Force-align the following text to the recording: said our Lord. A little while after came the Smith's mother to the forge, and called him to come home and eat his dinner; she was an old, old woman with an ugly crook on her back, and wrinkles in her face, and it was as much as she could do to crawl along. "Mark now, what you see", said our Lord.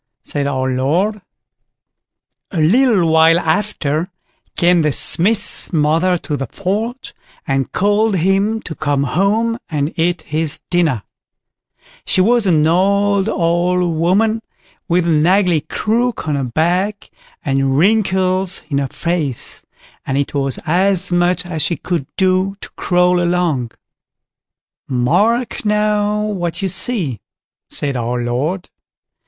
said 0.23 0.47
our 0.47 0.67
Lord. 0.71 1.21
A 2.49 2.59
little 2.59 3.07
while 3.07 3.37
after 3.39 4.09
came 4.57 4.81
the 4.81 4.91
Smith's 4.91 5.71
mother 5.71 6.17
to 6.17 6.35
the 6.35 6.47
forge, 6.47 7.13
and 7.47 7.71
called 7.71 8.15
him 8.15 8.63
to 8.63 8.73
come 8.73 9.03
home 9.03 9.59
and 9.69 9.93
eat 9.99 10.23
his 10.23 10.59
dinner; 10.71 11.03
she 12.03 12.19
was 12.19 12.47
an 12.47 12.65
old, 12.65 13.29
old 13.29 13.93
woman 13.95 14.41
with 14.87 15.05
an 15.05 15.27
ugly 15.27 15.61
crook 15.61 16.27
on 16.27 16.33
her 16.33 16.45
back, 16.45 17.11
and 17.45 17.77
wrinkles 17.77 18.63
in 18.71 18.79
her 18.79 18.87
face, 18.87 19.63
and 20.03 20.17
it 20.17 20.33
was 20.33 20.57
as 20.65 21.11
much 21.11 21.45
as 21.45 21.61
she 21.61 21.77
could 21.77 22.07
do 22.17 22.55
to 22.61 22.71
crawl 22.71 23.21
along. 23.21 23.69
"Mark 24.87 25.63
now, 25.63 26.23
what 26.23 26.63
you 26.63 26.69
see", 26.69 27.19
said 27.69 27.95
our 27.95 28.19
Lord. 28.23 28.67